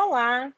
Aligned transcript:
Olá! 0.00 0.52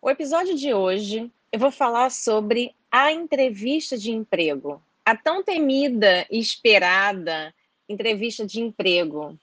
O 0.00 0.08
episódio 0.08 0.54
de 0.54 0.72
hoje 0.72 1.30
eu 1.52 1.58
vou 1.58 1.70
falar 1.70 2.10
sobre 2.10 2.74
a 2.90 3.12
entrevista 3.12 3.98
de 3.98 4.10
emprego, 4.10 4.82
a 5.04 5.14
tão 5.14 5.42
temida 5.42 6.26
e 6.30 6.38
esperada 6.40 7.54
entrevista 7.86 8.46
de 8.46 8.62
emprego. 8.62 9.38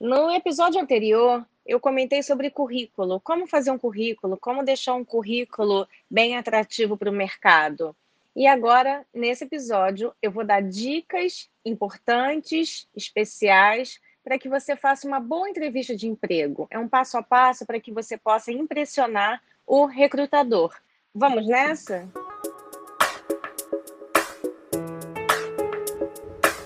No 0.00 0.30
episódio 0.30 0.80
anterior, 0.80 1.44
eu 1.66 1.80
comentei 1.80 2.22
sobre 2.22 2.50
currículo, 2.50 3.18
como 3.18 3.48
fazer 3.48 3.72
um 3.72 3.78
currículo, 3.78 4.36
como 4.36 4.64
deixar 4.64 4.94
um 4.94 5.04
currículo 5.04 5.86
bem 6.08 6.36
atrativo 6.36 6.96
para 6.96 7.10
o 7.10 7.12
mercado. 7.12 7.96
E 8.34 8.46
agora, 8.46 9.04
nesse 9.12 9.42
episódio, 9.42 10.14
eu 10.22 10.30
vou 10.30 10.44
dar 10.44 10.62
dicas 10.62 11.50
importantes, 11.64 12.86
especiais, 12.94 14.00
para 14.28 14.38
que 14.38 14.46
você 14.46 14.76
faça 14.76 15.08
uma 15.08 15.18
boa 15.18 15.48
entrevista 15.48 15.96
de 15.96 16.06
emprego. 16.06 16.66
É 16.70 16.78
um 16.78 16.86
passo 16.86 17.16
a 17.16 17.22
passo 17.22 17.64
para 17.64 17.80
que 17.80 17.90
você 17.90 18.18
possa 18.18 18.52
impressionar 18.52 19.42
o 19.66 19.86
recrutador. 19.86 20.74
Vamos 21.14 21.46
nessa? 21.46 22.06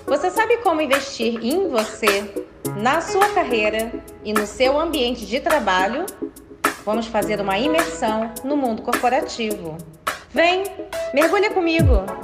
Você 0.05 0.29
sabe 0.29 0.57
como 0.57 0.81
investir 0.81 1.39
em 1.41 1.69
você, 1.69 2.33
na 2.81 2.99
sua 2.99 3.33
carreira 3.33 3.93
e 4.25 4.33
no 4.33 4.45
seu 4.45 4.77
ambiente 4.77 5.25
de 5.25 5.39
trabalho? 5.39 6.05
Vamos 6.83 7.07
fazer 7.07 7.39
uma 7.39 7.57
imersão 7.57 8.29
no 8.43 8.57
mundo 8.57 8.81
corporativo. 8.81 9.77
Vem, 10.31 10.63
mergulha 11.13 11.49
comigo! 11.49 12.22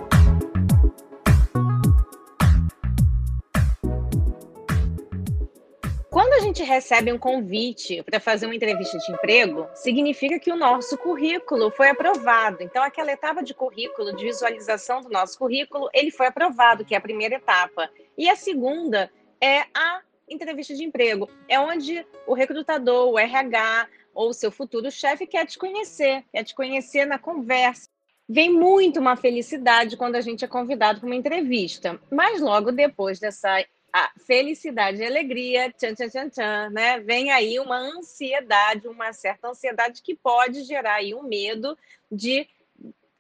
Gente 6.60 6.64
recebe 6.68 7.14
um 7.14 7.18
convite 7.18 8.04
para 8.04 8.20
fazer 8.20 8.46
uma 8.46 8.56
entrevista 8.56 8.98
de 8.98 9.12
emprego, 9.12 9.68
significa 9.74 10.40
que 10.40 10.52
o 10.52 10.58
nosso 10.58 10.98
currículo 10.98 11.72
foi 11.72 11.90
aprovado. 11.90 12.62
Então, 12.62 12.84
aquela 12.84 13.12
etapa 13.12 13.42
de 13.42 13.54
currículo, 13.54 14.16
de 14.16 14.26
visualização 14.26 15.02
do 15.02 15.10
nosso 15.10 15.38
currículo, 15.38 15.90
ele 15.94 16.12
foi 16.12 16.28
aprovado, 16.28 16.84
que 16.84 16.94
é 16.94 16.98
a 16.98 17.02
primeira 17.02 17.36
etapa. 17.36 17.90
E 18.18 18.30
a 18.30 18.36
segunda 18.36 19.10
é 19.42 19.62
a 19.74 20.02
entrevista 20.28 20.76
de 20.76 20.84
emprego. 20.84 21.30
É 21.48 21.60
onde 21.60 22.06
o 22.28 22.34
recrutador, 22.34 23.10
o 23.10 23.18
RH 23.20 23.88
ou 24.14 24.34
seu 24.34 24.52
futuro 24.52 24.92
chefe 24.92 25.26
quer 25.26 25.46
te 25.46 25.58
conhecer, 25.58 26.26
quer 26.32 26.44
te 26.44 26.54
conhecer 26.54 27.06
na 27.06 27.18
conversa. 27.18 27.88
Vem 28.28 28.52
muito 28.52 29.00
uma 29.00 29.16
felicidade 29.16 29.98
quando 29.98 30.16
a 30.16 30.22
gente 30.22 30.44
é 30.44 30.48
convidado 30.48 31.00
para 31.00 31.08
uma 31.08 31.16
entrevista, 31.16 32.00
mas 32.12 32.42
logo 32.42 32.72
depois 32.72 33.20
dessa 33.20 33.64
a 33.94 34.12
felicidade 34.26 35.02
e 35.02 35.06
alegria, 35.06 35.72
tchan, 35.72 35.94
tchan, 35.94 36.10
tchan, 36.10 36.30
tchan, 36.30 36.70
né? 36.70 37.00
Vem 37.00 37.32
aí 37.32 37.60
uma 37.60 37.78
ansiedade, 37.78 38.88
uma 38.88 39.12
certa 39.14 39.50
ansiedade 39.50 40.02
que 40.02 40.16
pode 40.16 40.64
gerar 40.64 40.96
aí 40.96 41.14
um 41.14 41.24
medo 41.24 41.78
de 42.12 42.48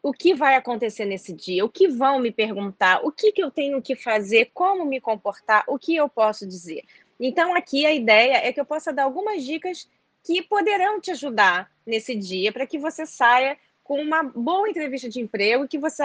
o 0.01 0.13
que 0.13 0.33
vai 0.33 0.55
acontecer 0.55 1.05
nesse 1.05 1.33
dia, 1.33 1.65
o 1.65 1.69
que 1.69 1.87
vão 1.87 2.19
me 2.19 2.31
perguntar, 2.31 3.01
o 3.03 3.11
que, 3.11 3.31
que 3.31 3.43
eu 3.43 3.51
tenho 3.51 3.81
que 3.81 3.95
fazer, 3.95 4.49
como 4.53 4.85
me 4.85 5.01
comportar, 5.01 5.63
o 5.67 5.77
que 5.77 5.95
eu 5.95 6.07
posso 6.07 6.47
dizer. 6.47 6.83
Então, 7.19 7.53
aqui 7.53 7.85
a 7.85 7.93
ideia 7.93 8.37
é 8.37 8.53
que 8.53 8.61
eu 8.61 8.65
possa 8.65 8.93
dar 8.93 9.03
algumas 9.03 9.43
dicas 9.43 9.89
que 10.23 10.41
poderão 10.41 11.01
te 11.01 11.11
ajudar 11.11 11.69
nesse 11.85 12.15
dia 12.15 12.51
para 12.51 12.65
que 12.65 12.77
você 12.77 13.05
saia 13.05 13.57
com 13.89 13.99
uma 13.99 14.21
boa 14.21 14.69
entrevista 14.69 15.09
de 15.09 15.19
emprego, 15.19 15.67
que 15.67 15.79
você 15.79 16.03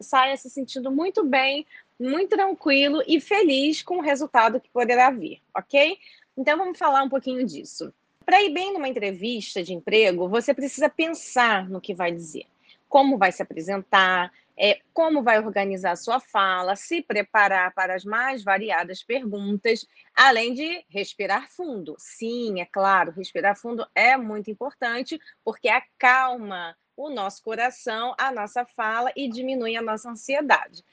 saia 0.00 0.34
se 0.34 0.48
sentindo 0.48 0.90
muito 0.90 1.22
bem 1.22 1.66
muito 2.00 2.30
tranquilo 2.30 3.02
e 3.06 3.20
feliz 3.20 3.82
com 3.82 3.98
o 3.98 4.00
resultado 4.00 4.58
que 4.58 4.70
poderá 4.70 5.10
vir, 5.10 5.42
ok? 5.54 5.98
Então 6.34 6.56
vamos 6.56 6.78
falar 6.78 7.02
um 7.02 7.08
pouquinho 7.10 7.44
disso. 7.44 7.92
Para 8.24 8.42
ir 8.42 8.48
bem 8.54 8.72
numa 8.72 8.88
entrevista 8.88 9.62
de 9.62 9.74
emprego, 9.74 10.26
você 10.26 10.54
precisa 10.54 10.88
pensar 10.88 11.68
no 11.68 11.82
que 11.82 11.92
vai 11.92 12.10
dizer, 12.12 12.46
como 12.88 13.18
vai 13.18 13.30
se 13.30 13.42
apresentar, 13.42 14.32
é, 14.56 14.78
como 14.94 15.22
vai 15.22 15.38
organizar 15.38 15.96
sua 15.96 16.20
fala, 16.20 16.76
se 16.76 17.02
preparar 17.02 17.74
para 17.74 17.94
as 17.94 18.06
mais 18.06 18.42
variadas 18.42 19.02
perguntas, 19.02 19.86
além 20.14 20.54
de 20.54 20.82
respirar 20.88 21.50
fundo. 21.50 21.94
Sim, 21.98 22.62
é 22.62 22.64
claro, 22.64 23.12
respirar 23.12 23.54
fundo 23.54 23.86
é 23.94 24.16
muito 24.16 24.50
importante, 24.50 25.20
porque 25.44 25.68
acalma 25.68 26.74
o 26.98 27.08
nosso 27.08 27.42
coração, 27.42 28.14
a 28.18 28.30
nossa 28.30 28.66
fala 28.66 29.10
e 29.16 29.28
diminui 29.28 29.76
a 29.76 29.82
nossa 29.82 30.10
ansiedade 30.10 30.84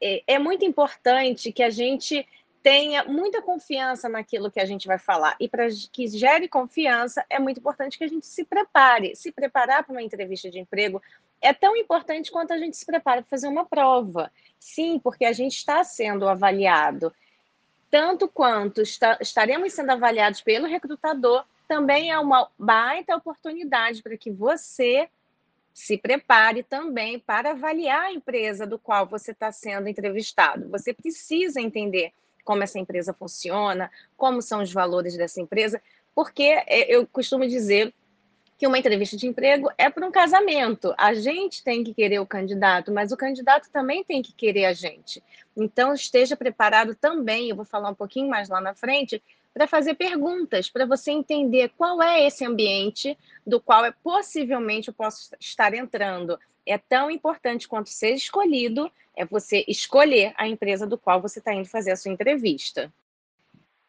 é, 0.00 0.22
é 0.26 0.38
muito 0.38 0.64
importante 0.64 1.52
que 1.52 1.62
a 1.62 1.70
gente 1.70 2.26
tenha 2.62 3.04
muita 3.04 3.40
confiança 3.40 4.08
naquilo 4.08 4.50
que 4.50 4.60
a 4.60 4.64
gente 4.64 4.86
vai 4.86 4.98
falar. 4.98 5.36
E 5.38 5.48
para 5.48 5.66
que 5.92 6.06
gere 6.08 6.48
confiança, 6.48 7.24
é 7.28 7.38
muito 7.38 7.58
importante 7.58 7.98
que 7.98 8.04
a 8.04 8.08
gente 8.08 8.26
se 8.26 8.44
prepare. 8.44 9.14
Se 9.14 9.30
preparar 9.30 9.84
para 9.84 9.92
uma 9.92 10.02
entrevista 10.02 10.50
de 10.50 10.58
emprego 10.58 11.02
é 11.40 11.54
tão 11.54 11.74
importante 11.74 12.30
quanto 12.30 12.52
a 12.52 12.58
gente 12.58 12.76
se 12.76 12.84
prepara 12.84 13.22
para 13.22 13.30
fazer 13.30 13.48
uma 13.48 13.64
prova. 13.64 14.30
Sim, 14.58 14.98
porque 14.98 15.24
a 15.24 15.32
gente 15.32 15.56
está 15.56 15.82
sendo 15.84 16.28
avaliado. 16.28 17.14
Tanto 17.90 18.28
quanto 18.28 18.82
está, 18.82 19.18
estaremos 19.20 19.72
sendo 19.72 19.90
avaliados 19.90 20.42
pelo 20.42 20.66
recrutador, 20.66 21.44
também 21.66 22.10
é 22.10 22.18
uma 22.18 22.48
baita 22.58 23.16
oportunidade 23.16 24.02
para 24.02 24.18
que 24.18 24.30
você 24.30 25.08
se 25.80 25.96
prepare 25.96 26.62
também 26.62 27.18
para 27.18 27.52
avaliar 27.52 28.02
a 28.02 28.12
empresa 28.12 28.66
do 28.66 28.78
qual 28.78 29.06
você 29.06 29.30
está 29.30 29.50
sendo 29.50 29.88
entrevistado. 29.88 30.68
Você 30.68 30.92
precisa 30.92 31.58
entender 31.58 32.12
como 32.44 32.62
essa 32.62 32.78
empresa 32.78 33.14
funciona, 33.14 33.90
como 34.14 34.42
são 34.42 34.62
os 34.62 34.70
valores 34.70 35.16
dessa 35.16 35.40
empresa, 35.40 35.80
porque 36.14 36.42
é, 36.66 36.94
eu 36.94 37.06
costumo 37.06 37.48
dizer 37.48 37.94
que 38.58 38.66
uma 38.66 38.78
entrevista 38.78 39.16
de 39.16 39.26
emprego 39.26 39.70
é 39.78 39.88
para 39.88 40.06
um 40.06 40.10
casamento. 40.10 40.94
A 40.98 41.14
gente 41.14 41.64
tem 41.64 41.82
que 41.82 41.94
querer 41.94 42.18
o 42.18 42.26
candidato, 42.26 42.92
mas 42.92 43.10
o 43.10 43.16
candidato 43.16 43.70
também 43.72 44.04
tem 44.04 44.20
que 44.20 44.34
querer 44.34 44.66
a 44.66 44.74
gente. 44.74 45.22
Então, 45.56 45.94
esteja 45.94 46.36
preparado 46.36 46.94
também, 46.94 47.48
eu 47.48 47.56
vou 47.56 47.64
falar 47.64 47.88
um 47.88 47.94
pouquinho 47.94 48.28
mais 48.28 48.50
lá 48.50 48.60
na 48.60 48.74
frente, 48.74 49.22
para 49.52 49.66
fazer 49.66 49.94
perguntas, 49.94 50.70
para 50.70 50.86
você 50.86 51.10
entender 51.10 51.70
qual 51.76 52.00
é 52.02 52.26
esse 52.26 52.44
ambiente 52.44 53.18
do 53.46 53.60
qual 53.60 53.84
é, 53.84 53.92
possivelmente 53.92 54.88
eu 54.88 54.94
posso 54.94 55.34
estar 55.40 55.74
entrando. 55.74 56.38
É 56.64 56.78
tão 56.78 57.10
importante 57.10 57.66
quanto 57.66 57.90
ser 57.90 58.14
escolhido, 58.14 58.90
é 59.16 59.24
você 59.24 59.64
escolher 59.66 60.32
a 60.36 60.46
empresa 60.46 60.86
do 60.86 60.96
qual 60.96 61.20
você 61.20 61.40
está 61.40 61.52
indo 61.52 61.68
fazer 61.68 61.90
a 61.90 61.96
sua 61.96 62.12
entrevista. 62.12 62.92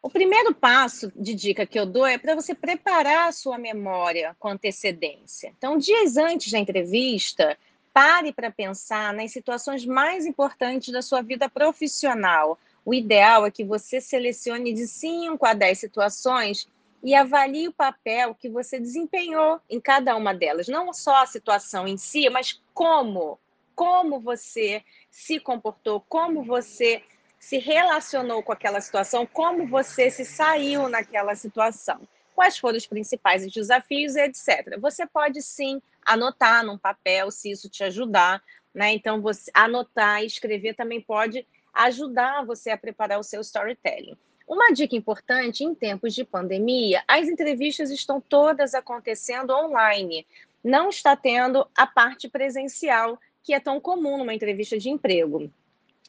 O 0.02 0.10
primeiro 0.10 0.52
passo 0.52 1.12
de 1.14 1.32
dica 1.32 1.64
que 1.64 1.78
eu 1.78 1.86
dou 1.86 2.04
é 2.04 2.18
para 2.18 2.34
você 2.34 2.56
preparar 2.56 3.28
a 3.28 3.32
sua 3.32 3.56
memória 3.56 4.34
com 4.40 4.48
antecedência. 4.48 5.54
Então, 5.56 5.78
dias 5.78 6.16
antes 6.16 6.50
da 6.50 6.58
entrevista, 6.58 7.56
pare 7.92 8.32
para 8.32 8.50
pensar 8.50 9.14
nas 9.14 9.30
situações 9.30 9.86
mais 9.86 10.26
importantes 10.26 10.92
da 10.92 11.02
sua 11.02 11.22
vida 11.22 11.48
profissional, 11.48 12.58
o 12.84 12.92
ideal 12.92 13.46
é 13.46 13.50
que 13.50 13.64
você 13.64 14.00
selecione 14.00 14.72
de 14.72 14.86
5 14.86 15.44
a 15.46 15.54
10 15.54 15.78
situações 15.78 16.68
e 17.02 17.14
avalie 17.14 17.68
o 17.68 17.72
papel 17.72 18.34
que 18.34 18.48
você 18.48 18.78
desempenhou 18.78 19.60
em 19.68 19.80
cada 19.80 20.16
uma 20.16 20.32
delas. 20.32 20.68
Não 20.68 20.92
só 20.92 21.22
a 21.22 21.26
situação 21.26 21.86
em 21.86 21.96
si, 21.96 22.28
mas 22.30 22.60
como. 22.72 23.38
Como 23.74 24.20
você 24.20 24.84
se 25.10 25.40
comportou, 25.40 26.04
como 26.08 26.44
você 26.44 27.02
se 27.38 27.58
relacionou 27.58 28.42
com 28.42 28.52
aquela 28.52 28.80
situação, 28.80 29.26
como 29.26 29.66
você 29.66 30.10
se 30.10 30.24
saiu 30.24 30.88
naquela 30.88 31.34
situação. 31.34 32.00
Quais 32.34 32.58
foram 32.58 32.76
os 32.78 32.86
principais 32.86 33.50
desafios, 33.50 34.14
etc. 34.14 34.78
Você 34.80 35.06
pode 35.06 35.42
sim 35.42 35.82
anotar 36.04 36.64
num 36.64 36.78
papel, 36.78 37.30
se 37.30 37.50
isso 37.50 37.68
te 37.68 37.82
ajudar, 37.82 38.42
né? 38.74 38.92
Então, 38.92 39.20
você 39.20 39.50
anotar 39.54 40.22
e 40.22 40.26
escrever 40.26 40.74
também 40.74 41.00
pode 41.00 41.46
ajudar 41.72 42.44
você 42.44 42.70
a 42.70 42.78
preparar 42.78 43.18
o 43.18 43.22
seu 43.22 43.40
storytelling. 43.40 44.16
Uma 44.46 44.72
dica 44.72 44.96
importante 44.96 45.64
em 45.64 45.74
tempos 45.74 46.14
de 46.14 46.24
pandemia: 46.24 47.02
as 47.08 47.28
entrevistas 47.28 47.90
estão 47.90 48.20
todas 48.20 48.74
acontecendo 48.74 49.50
online. 49.50 50.26
Não 50.62 50.88
está 50.88 51.16
tendo 51.16 51.66
a 51.76 51.86
parte 51.86 52.28
presencial, 52.28 53.18
que 53.42 53.54
é 53.54 53.60
tão 53.60 53.80
comum 53.80 54.18
numa 54.18 54.34
entrevista 54.34 54.78
de 54.78 54.90
emprego. 54.90 55.50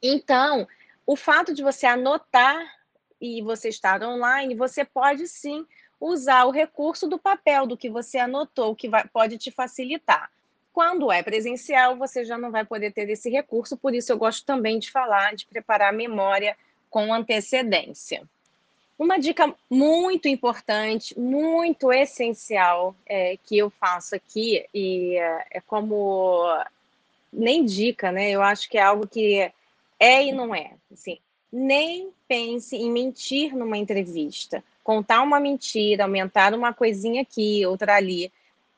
Então, 0.01 0.67
o 1.05 1.15
fato 1.15 1.53
de 1.53 1.63
você 1.63 1.85
anotar 1.85 2.61
e 3.19 3.41
você 3.41 3.69
estar 3.69 4.03
online, 4.03 4.55
você 4.55 4.83
pode 4.83 5.27
sim 5.27 5.65
usar 5.99 6.45
o 6.45 6.51
recurso 6.51 7.07
do 7.07 7.17
papel, 7.17 7.65
do 7.65 7.77
que 7.77 7.89
você 7.89 8.17
anotou, 8.17 8.75
que 8.75 8.89
vai, 8.89 9.07
pode 9.07 9.37
te 9.37 9.49
facilitar. 9.49 10.29
Quando 10.73 11.11
é 11.11 11.21
presencial, 11.21 11.95
você 11.95 12.25
já 12.25 12.35
não 12.35 12.49
vai 12.49 12.65
poder 12.65 12.91
ter 12.91 13.07
esse 13.07 13.29
recurso, 13.29 13.77
por 13.77 13.93
isso 13.93 14.11
eu 14.11 14.17
gosto 14.17 14.43
também 14.43 14.79
de 14.79 14.89
falar, 14.89 15.35
de 15.35 15.45
preparar 15.45 15.89
a 15.89 15.95
memória 15.95 16.57
com 16.89 17.13
antecedência. 17.13 18.23
Uma 18.97 19.19
dica 19.19 19.53
muito 19.69 20.27
importante, 20.27 21.17
muito 21.17 21.93
essencial 21.93 22.95
é, 23.05 23.37
que 23.45 23.55
eu 23.55 23.69
faço 23.69 24.15
aqui, 24.15 24.65
e 24.73 25.15
é, 25.15 25.45
é 25.51 25.61
como 25.61 26.43
nem 27.31 27.63
dica, 27.63 28.11
né? 28.11 28.31
Eu 28.31 28.41
acho 28.41 28.67
que 28.67 28.77
é 28.77 28.81
algo 28.81 29.07
que 29.07 29.51
é 29.99 30.23
e 30.23 30.31
não 30.31 30.55
é. 30.55 30.71
Assim, 30.91 31.19
nem 31.51 32.09
pense 32.27 32.75
em 32.75 32.89
mentir 32.89 33.55
numa 33.55 33.77
entrevista, 33.77 34.63
contar 34.83 35.21
uma 35.21 35.39
mentira, 35.39 36.03
aumentar 36.03 36.53
uma 36.55 36.73
coisinha 36.73 37.21
aqui, 37.21 37.63
outra 37.63 37.95
ali 37.95 38.31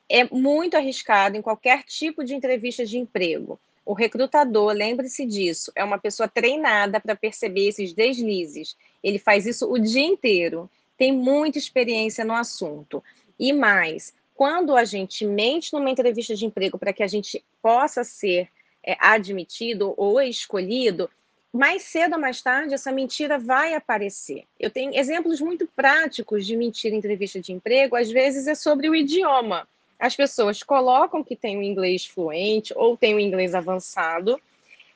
é 0.08 0.24
muito 0.24 0.76
arriscado 0.76 1.36
em 1.36 1.42
qualquer 1.42 1.82
tipo 1.82 2.24
de 2.24 2.34
entrevista 2.34 2.84
de 2.84 2.98
emprego. 2.98 3.58
O 3.84 3.92
recrutador, 3.92 4.72
lembre-se 4.72 5.24
disso, 5.24 5.70
é 5.74 5.84
uma 5.84 5.98
pessoa 5.98 6.28
treinada 6.28 6.98
para 6.98 7.14
perceber 7.14 7.68
esses 7.68 7.92
deslizes. 7.92 8.76
Ele 9.02 9.18
faz 9.18 9.46
isso 9.46 9.70
o 9.70 9.78
dia 9.78 10.04
inteiro, 10.04 10.68
tem 10.98 11.12
muita 11.12 11.58
experiência 11.58 12.24
no 12.24 12.34
assunto. 12.34 13.02
E 13.38 13.52
mais, 13.52 14.12
quando 14.34 14.76
a 14.76 14.84
gente 14.84 15.24
mente 15.24 15.72
numa 15.72 15.90
entrevista 15.90 16.34
de 16.34 16.44
emprego 16.44 16.78
para 16.78 16.92
que 16.92 17.02
a 17.02 17.06
gente 17.06 17.44
possa 17.62 18.02
ser 18.02 18.48
é, 18.82 18.96
admitido 18.98 19.94
ou 19.96 20.20
escolhido, 20.20 21.08
mais 21.52 21.82
cedo 21.82 22.14
ou 22.14 22.20
mais 22.20 22.42
tarde 22.42 22.74
essa 22.74 22.92
mentira 22.92 23.38
vai 23.38 23.74
aparecer. 23.74 24.44
Eu 24.58 24.70
tenho 24.70 24.94
exemplos 24.94 25.40
muito 25.40 25.66
práticos 25.74 26.44
de 26.44 26.56
mentira 26.56 26.94
em 26.94 26.98
entrevista 26.98 27.40
de 27.40 27.52
emprego, 27.52 27.96
às 27.96 28.10
vezes 28.10 28.46
é 28.46 28.54
sobre 28.54 28.88
o 28.88 28.94
idioma. 28.94 29.66
As 29.98 30.14
pessoas 30.14 30.62
colocam 30.62 31.24
que 31.24 31.36
tem 31.36 31.56
o 31.56 31.62
inglês 31.62 32.06
fluente 32.06 32.72
ou 32.76 32.96
tem 32.96 33.14
o 33.14 33.20
inglês 33.20 33.54
avançado. 33.54 34.40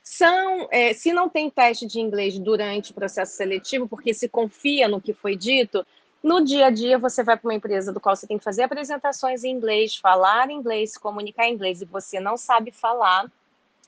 São, 0.03 0.67
é, 0.71 0.93
se 0.93 1.11
não 1.13 1.29
tem 1.29 1.49
teste 1.49 1.85
de 1.85 1.99
inglês 1.99 2.37
durante 2.37 2.91
o 2.91 2.93
processo 2.93 3.35
seletivo, 3.35 3.87
porque 3.87 4.13
se 4.13 4.27
confia 4.27 4.87
no 4.87 5.01
que 5.01 5.13
foi 5.13 5.35
dito, 5.35 5.85
no 6.23 6.43
dia 6.43 6.67
a 6.67 6.69
dia 6.69 6.99
você 6.99 7.23
vai 7.23 7.35
para 7.35 7.47
uma 7.47 7.55
empresa 7.55 7.91
do 7.91 7.99
qual 7.99 8.15
você 8.15 8.27
tem 8.27 8.37
que 8.37 8.43
fazer 8.43 8.63
apresentações 8.63 9.43
em 9.43 9.51
inglês, 9.51 9.95
falar 9.95 10.49
inglês, 10.51 10.93
se 10.93 10.99
comunicar 10.99 11.47
em 11.47 11.53
inglês 11.53 11.81
e 11.81 11.85
você 11.85 12.19
não 12.19 12.37
sabe 12.37 12.71
falar, 12.71 13.31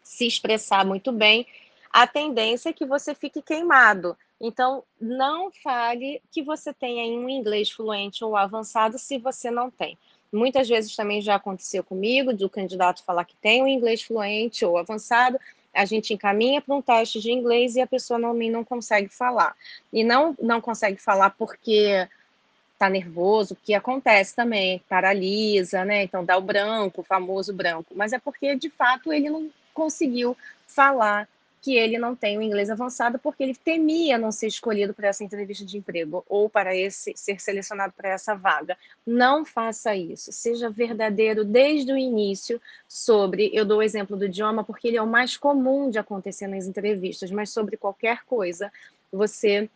se 0.04 0.25
expressar 0.25 0.86
muito 0.86 1.12
bem, 1.12 1.45
a 1.92 2.07
tendência 2.07 2.69
é 2.69 2.74
que 2.74 2.86
você 2.86 3.13
fique 3.13 3.42
queimado. 3.42 4.18
Então, 4.42 4.83
não 5.00 5.51
fale 5.63 6.21
que 6.31 6.42
você 6.42 6.74
tenha 6.74 7.06
um 7.18 7.30
inglês 7.30 7.69
fluente 7.69 8.25
ou 8.25 8.36
avançado 8.36 8.98
se 8.98 9.18
você 9.18 9.51
não 9.51 9.69
tem. 9.69 9.98
Muitas 10.33 10.68
vezes 10.68 10.95
também 10.95 11.21
já 11.21 11.35
aconteceu 11.35 11.83
comigo, 11.83 12.33
do 12.33 12.50
candidato 12.50 13.03
falar 13.03 13.24
que 13.24 13.35
tem 13.35 13.62
um 13.62 13.68
inglês 13.68 14.01
fluente 14.01 14.65
ou 14.65 14.77
avançado, 14.77 15.39
a 15.74 15.85
gente 15.85 16.13
encaminha 16.13 16.62
para 16.62 16.75
um 16.75 16.81
teste 16.81 17.19
de 17.19 17.31
inglês 17.31 17.75
e 17.75 17.81
a 17.81 17.88
pessoa 17.88 18.19
não, 18.19 18.33
não 18.33 18.63
consegue 18.63 19.09
falar. 19.09 19.56
E 19.91 20.03
não, 20.03 20.35
não 20.41 20.59
consegue 20.59 20.97
falar 20.97 21.31
porque 21.31 22.07
está 22.74 22.89
nervoso, 22.89 23.56
porque 23.56 23.74
acontece 23.74 24.35
também, 24.35 24.81
paralisa, 24.89 25.85
né? 25.85 26.03
Então 26.03 26.25
dá 26.25 26.38
o 26.38 26.41
branco, 26.41 27.01
o 27.01 27.03
famoso 27.03 27.53
branco, 27.53 27.94
mas 27.95 28.12
é 28.12 28.19
porque 28.19 28.56
de 28.56 28.69
fato 28.69 29.13
ele 29.13 29.29
não 29.29 29.50
conseguiu 29.74 30.38
falar 30.68 31.27
que 31.63 31.77
ele 31.77 31.98
não 31.98 32.13
tem 32.13 32.38
o 32.38 32.42
inglês 32.42 32.69
avançado 32.69 33.18
porque 33.18 33.42
ele 33.42 33.56
temia 33.56 34.18
não 34.18 34.33
ser 34.33 34.48
escolhido 34.48 34.94
para 34.94 35.07
essa 35.07 35.24
entrevista 35.24 35.63
de 35.63 35.77
emprego 35.77 36.21
ou 36.27 36.50
para 36.50 36.75
esse 36.75 37.13
ser 37.15 37.39
selecionado 37.39 37.94
para 37.95 38.10
essa 38.10 38.36
vaga. 38.36 38.77
Não 39.07 39.45
faça 39.45 39.95
isso. 39.95 40.30
Seja 40.33 40.69
verdadeiro 40.69 41.45
desde 41.45 41.94
o 41.94 41.98
início 41.98 42.62
sobre, 42.86 43.50
eu 43.54 43.63
dou 43.63 43.77
o 43.77 43.81
exemplo 43.81 44.18
do 44.18 44.25
idioma 44.25 44.62
porque 44.62 44.89
ele 44.89 44.98
é 44.98 45.01
o 45.01 45.07
mais 45.07 45.38
comum 45.38 45.89
de 45.89 45.98
acontecer 45.98 46.48
nas 46.48 46.68
entrevistas, 46.68 47.31
mas 47.31 47.50
sobre 47.50 47.77
qualquer 47.77 48.25
coisa, 48.25 48.69
você 49.10 49.69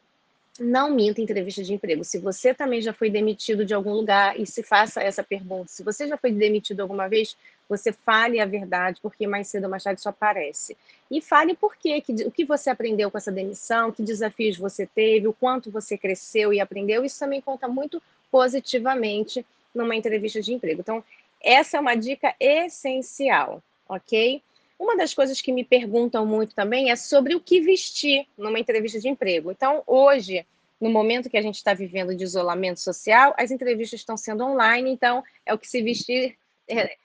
não 0.59 0.89
minta 0.91 1.21
em 1.21 1.23
entrevista 1.23 1.63
de 1.63 1.73
emprego. 1.73 2.03
Se 2.03 2.17
você 2.17 2.53
também 2.53 2.81
já 2.81 2.93
foi 2.93 3.09
demitido 3.09 3.65
de 3.65 3.73
algum 3.73 3.93
lugar 3.93 4.39
e 4.39 4.45
se 4.45 4.63
faça 4.63 5.01
essa 5.01 5.23
pergunta, 5.23 5.69
se 5.69 5.83
você 5.83 6.07
já 6.07 6.17
foi 6.17 6.31
demitido 6.31 6.81
alguma 6.81 7.07
vez, 7.07 7.37
você 7.69 7.91
fale 7.91 8.39
a 8.39 8.45
verdade, 8.45 8.99
porque 9.01 9.27
mais 9.27 9.47
cedo 9.47 9.65
ou 9.65 9.69
mais 9.69 9.83
tarde 9.83 9.99
isso 9.99 10.09
aparece. 10.09 10.77
E 11.11 11.21
fale 11.21 11.55
por 11.55 11.75
quê, 11.75 12.01
que, 12.01 12.13
o 12.25 12.31
que 12.31 12.45
você 12.45 12.69
aprendeu 12.69 13.11
com 13.11 13.17
essa 13.17 13.31
demissão, 13.31 13.91
que 13.91 14.01
desafios 14.01 14.57
você 14.57 14.85
teve, 14.85 15.27
o 15.27 15.33
quanto 15.33 15.69
você 15.69 15.97
cresceu 15.97 16.53
e 16.53 16.59
aprendeu. 16.59 17.03
Isso 17.03 17.19
também 17.19 17.41
conta 17.41 17.67
muito 17.67 18.01
positivamente 18.31 19.45
numa 19.73 19.95
entrevista 19.95 20.41
de 20.41 20.53
emprego. 20.53 20.81
Então, 20.81 21.03
essa 21.41 21.77
é 21.77 21.79
uma 21.79 21.95
dica 21.95 22.33
essencial, 22.39 23.61
ok? 23.87 24.41
Uma 24.79 24.95
das 24.95 25.13
coisas 25.13 25.41
que 25.41 25.51
me 25.51 25.63
perguntam 25.63 26.25
muito 26.25 26.53
também 26.53 26.91
é 26.91 26.95
sobre 26.95 27.35
o 27.35 27.39
que 27.39 27.61
vestir 27.61 28.27
numa 28.37 28.59
entrevista 28.59 28.99
de 28.99 29.09
emprego. 29.09 29.51
Então, 29.51 29.83
hoje, 29.87 30.45
no 30.79 30.89
momento 30.89 31.29
que 31.29 31.37
a 31.37 31.41
gente 31.41 31.55
está 31.55 31.73
vivendo 31.73 32.15
de 32.15 32.23
isolamento 32.23 32.79
social, 32.79 33.33
as 33.37 33.49
entrevistas 33.49 33.99
estão 33.99 34.15
sendo 34.15 34.43
online, 34.43 34.91
então 34.91 35.23
é 35.45 35.53
o 35.53 35.57
que 35.57 35.67
se 35.67 35.81
vestir 35.81 36.37
é, 36.67 36.95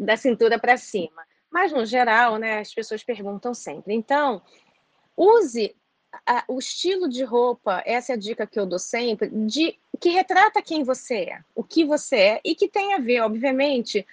da 0.00 0.16
cintura 0.16 0.58
para 0.58 0.76
cima. 0.76 1.22
Mas, 1.50 1.70
no 1.70 1.84
geral, 1.84 2.38
né, 2.38 2.58
as 2.58 2.74
pessoas 2.74 3.04
perguntam 3.04 3.54
sempre. 3.54 3.94
Então, 3.94 4.42
use 5.16 5.76
a, 6.26 6.44
o 6.48 6.58
estilo 6.58 7.08
de 7.08 7.22
roupa, 7.22 7.82
essa 7.86 8.12
é 8.12 8.14
a 8.14 8.18
dica 8.18 8.46
que 8.46 8.58
eu 8.58 8.66
dou 8.66 8.78
sempre, 8.78 9.28
de 9.28 9.78
que 10.00 10.10
retrata 10.10 10.60
quem 10.60 10.82
você 10.82 11.14
é, 11.14 11.40
o 11.54 11.62
que 11.62 11.84
você 11.84 12.16
é, 12.16 12.40
e 12.44 12.54
que 12.54 12.68
tem 12.68 12.94
a 12.94 12.98
ver, 12.98 13.20
obviamente, 13.20 14.04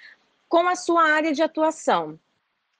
com 0.47 0.67
a 0.67 0.75
sua 0.75 1.03
área 1.03 1.33
de 1.33 1.41
atuação. 1.41 2.19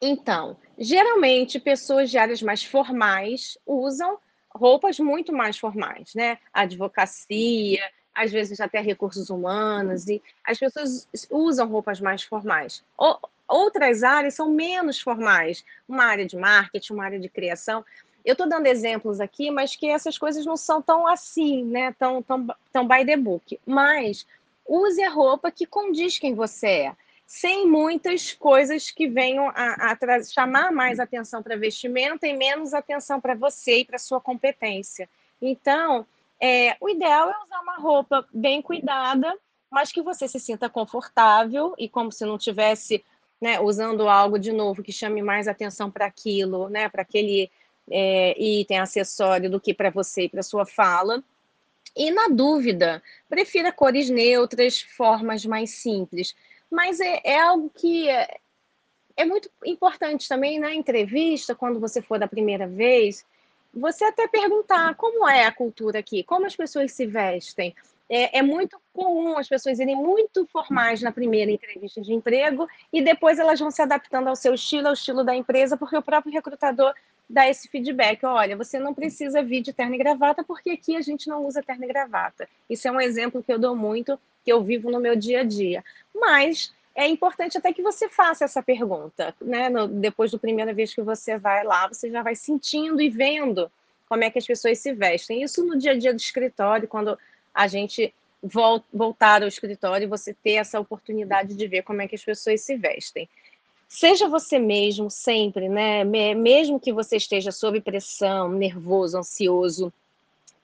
Então, 0.02 0.56
geralmente, 0.78 1.60
pessoas 1.60 2.10
de 2.10 2.18
áreas 2.18 2.42
mais 2.42 2.64
formais 2.64 3.58
usam 3.66 4.18
roupas 4.54 4.98
muito 5.00 5.34
mais 5.34 5.58
formais, 5.58 6.14
né? 6.16 6.38
Advocacia, 6.54 7.82
às 8.16 8.32
vezes 8.32 8.60
até 8.60 8.80
recursos 8.80 9.30
humanos, 9.30 10.08
e 10.08 10.22
as 10.44 10.58
pessoas 10.58 11.08
usam 11.30 11.68
roupas 11.68 12.00
mais 12.00 12.24
formais. 12.24 12.84
Outras 13.48 14.04
áreas 14.04 14.36
são 14.36 14.50
menos 14.50 15.00
formais, 15.00 15.66
uma 15.88 16.06
área 16.06 16.26
de 16.26 16.38
marketing, 16.38 16.94
uma 16.94 17.06
área 17.06 17.20
de 17.20 17.30
criação. 17.30 17.84
Eu 18.24 18.34
estou 18.34 18.48
dando 18.48 18.68
exemplos 18.68 19.20
aqui, 19.20 19.52
mas 19.52 19.76
que 19.76 19.90
essas 19.90 20.18
coisas 20.18 20.46
não 20.46 20.56
são 20.56 20.82
tão 20.82 21.08
assim, 21.08 21.64
né? 21.64 21.94
Tão, 21.94 22.22
tão, 22.22 22.48
tão 22.72 22.88
by 22.88 23.06
the 23.06 23.18
book. 23.18 23.60
Mas 23.66 24.26
use 24.66 25.02
a 25.04 25.10
roupa 25.10 25.52
que 25.52 25.66
condiz 25.66 26.20
quem 26.20 26.34
você 26.36 26.68
é 26.68 26.96
sem 27.30 27.68
muitas 27.68 28.34
coisas 28.34 28.90
que 28.90 29.08
venham 29.08 29.50
a, 29.50 29.92
a 29.92 30.24
chamar 30.24 30.72
mais 30.72 31.00
atenção 31.00 31.44
para 31.44 31.56
vestimenta 31.56 32.26
e 32.26 32.36
menos 32.36 32.74
atenção 32.74 33.22
para 33.22 33.36
você 33.36 33.82
e 33.82 33.86
para 33.86 34.00
sua 34.00 34.20
competência. 34.20 35.08
Então, 35.40 36.08
é, 36.42 36.76
o 36.82 36.90
ideal 36.90 37.30
é 37.30 37.46
usar 37.46 37.62
uma 37.62 37.76
roupa 37.76 38.28
bem 38.34 38.64
cuidada, 38.64 39.32
mas 39.70 39.92
que 39.92 40.02
você 40.02 40.28
se 40.28 40.40
sinta 40.40 40.68
confortável 40.68 41.76
e 41.78 41.88
como 41.88 42.12
se 42.12 42.26
não 42.26 42.36
tivesse 42.36 43.06
né, 43.40 43.60
usando 43.60 44.10
algo 44.10 44.40
de 44.40 44.52
novo 44.52 44.82
que 44.82 44.92
chame 44.92 45.22
mais 45.22 45.48
atenção 45.48 45.92
para 45.92 46.08
aquilo, 46.08 46.68
né, 46.68 46.90
para 46.90 47.04
aquele 47.04 47.52
é, 47.92 48.36
item 48.42 48.80
acessório 48.80 49.52
do 49.52 49.62
que 49.62 49.72
para 49.72 49.92
você 49.92 50.24
e 50.24 50.30
para 50.30 50.42
sua 50.42 50.66
fala. 50.66 51.24
E 51.96 52.10
na 52.10 52.28
dúvida, 52.28 53.04
prefira 53.30 53.72
cores 53.72 54.10
neutras, 54.10 54.82
formas 54.82 55.46
mais 55.46 55.70
simples 55.70 56.34
mas 56.70 57.00
é, 57.00 57.22
é 57.24 57.40
algo 57.40 57.72
que 57.76 58.10
é, 58.10 58.38
é, 59.18 59.26
muito 59.26 59.50
importante 59.66 60.28
também 60.28 60.60
na 60.60 60.74
entrevista, 60.74 61.56
quando 61.56 61.80
você 61.80 62.02
for 62.02 62.20
da 62.20 62.28
primeira 62.28 62.68
vez, 62.68 63.26
você 63.74 64.06
até 64.06 64.28
perguntar 64.28 64.96
como 64.96 65.28
é 65.28 65.46
a 65.46 65.52
cultura 65.52 66.00
aqui, 66.00 66.24
como 66.24 66.46
as 66.46 66.56
pessoas 66.56 66.92
se 66.92 67.06
vestem. 67.06 67.76
É, 68.12 68.40
é, 68.40 68.42
muito 68.42 68.82
comum 68.92 69.38
as 69.38 69.48
pessoas 69.48 69.78
irem 69.78 69.96
muito 69.96 70.44
formais 70.48 71.00
na 71.00 71.12
primeira 71.12 71.52
entrevista 71.52 72.02
de 72.02 72.12
emprego 72.12 72.68
e 72.92 73.04
depois 73.04 73.38
elas 73.38 73.60
vão 73.60 73.70
se 73.70 73.84
adaptando 73.84 74.28
ao 74.28 74.36
seu 74.36 74.56
estilo, 74.56 74.88
ao 74.88 74.94
estilo 74.94 75.24
da 75.24 75.36
empresa, 75.36 75.78
porque 75.78 75.96
o 75.96 76.02
próprio 76.02 76.34
recrutador 76.34 76.92
dá 77.30 77.48
esse 77.48 77.68
feedback. 77.68 78.26
Olha, 78.26 78.58
você 78.58 78.80
não 78.80 78.96
precisa 78.96 79.44
vir 79.44 79.62
de 79.62 79.72
terno 79.72 79.94
e 79.94 79.98
gravata, 80.00 80.44
porque 80.44 80.72
aqui 80.72 80.96
a 80.96 81.02
gente 81.02 81.28
não 81.28 81.46
usa 81.46 81.62
terno 81.62 81.84
e 81.84 81.88
gravata. 81.88 82.50
Isso 82.68 82.88
é 82.88 82.92
um 82.92 83.00
exemplo 83.00 83.44
que 83.44 83.54
eu 83.54 83.60
dou 83.60 83.76
muito, 83.76 84.20
que 84.44 84.52
eu 84.52 84.64
vivo 84.64 84.90
no 84.90 85.00
meu 85.00 85.16
dia 85.16 85.42
a 85.42 85.44
dia. 85.44 85.84
Mas 86.14 86.74
é 86.96 87.08
importante 87.08 87.58
até 87.58 87.72
que 87.72 87.82
você 87.82 88.10
faça 88.10 88.46
essa 88.46 88.62
pergunta, 88.62 89.34
né? 89.40 89.70
No, 89.70 89.88
depois 89.88 90.32
da 90.32 90.38
primeira 90.38 90.74
vez 90.74 90.94
que 90.94 91.02
você 91.02 91.38
vai 91.38 91.64
lá, 91.64 91.88
você 91.88 92.10
já 92.10 92.22
vai 92.22 92.36
sentindo 92.36 93.02
e 93.02 93.10
vendo 93.10 93.72
como 94.08 94.24
é 94.24 94.30
que 94.30 94.40
as 94.40 94.46
pessoas 94.46 94.80
se 94.80 94.92
vestem. 94.92 95.44
Isso 95.44 95.64
no 95.64 95.78
dia 95.78 95.92
a 95.92 95.98
dia 95.98 96.14
do 96.14 96.20
escritório, 96.20 96.88
quando 96.88 97.18
a 97.54 97.68
gente 97.68 98.14
voltar 98.92 99.42
ao 99.42 99.48
escritório 99.48 100.10
você 100.10 100.34
ter 100.34 100.54
essa 100.54 100.80
oportunidade 100.80 101.56
de 101.56 101.68
ver 101.68 101.84
como 101.84 102.02
é 102.02 102.08
que 102.08 102.16
as 102.16 102.24
pessoas 102.24 102.62
se 102.62 102.76
vestem. 102.76 103.30
Seja 103.88 104.28
você 104.28 104.60
mesmo 104.60 105.10
sempre, 105.10 105.68
né? 105.68 106.04
Mesmo 106.04 106.80
que 106.80 106.94
você 106.94 107.18
esteja 107.18 107.52
sob 107.52 107.82
pressão, 107.82 108.50
nervoso, 108.50 109.18
ansioso, 109.18 109.92